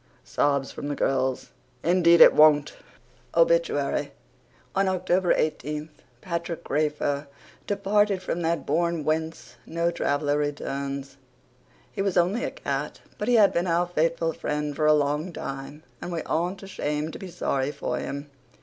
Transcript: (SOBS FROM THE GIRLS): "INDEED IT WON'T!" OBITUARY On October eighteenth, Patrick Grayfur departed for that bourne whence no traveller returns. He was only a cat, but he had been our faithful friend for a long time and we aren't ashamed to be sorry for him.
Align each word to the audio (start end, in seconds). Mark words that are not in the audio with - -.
(SOBS 0.23 0.71
FROM 0.71 0.87
THE 0.87 0.95
GIRLS): 0.95 1.51
"INDEED 1.83 2.21
IT 2.21 2.33
WON'T!" 2.33 2.73
OBITUARY 3.35 4.11
On 4.75 4.87
October 4.87 5.31
eighteenth, 5.33 6.01
Patrick 6.21 6.63
Grayfur 6.63 7.27
departed 7.67 8.23
for 8.23 8.33
that 8.33 8.65
bourne 8.65 9.03
whence 9.03 9.57
no 9.67 9.91
traveller 9.91 10.39
returns. 10.39 11.17
He 11.91 12.01
was 12.01 12.17
only 12.17 12.43
a 12.43 12.49
cat, 12.49 13.01
but 13.19 13.27
he 13.27 13.35
had 13.35 13.53
been 13.53 13.67
our 13.67 13.85
faithful 13.85 14.33
friend 14.33 14.75
for 14.75 14.87
a 14.87 14.93
long 14.93 15.31
time 15.31 15.83
and 16.01 16.11
we 16.11 16.23
aren't 16.23 16.63
ashamed 16.63 17.13
to 17.13 17.19
be 17.19 17.29
sorry 17.29 17.71
for 17.71 17.99
him. 17.99 18.31